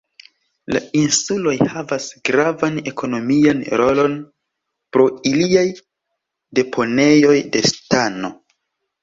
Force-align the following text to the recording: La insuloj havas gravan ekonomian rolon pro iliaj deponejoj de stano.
La 0.75 0.79
insuloj 1.01 1.51
havas 1.73 2.07
gravan 2.29 2.79
ekonomian 2.91 3.61
rolon 3.83 4.17
pro 4.97 5.07
iliaj 5.33 5.67
deponejoj 6.61 7.37
de 7.59 7.65
stano. 7.75 8.35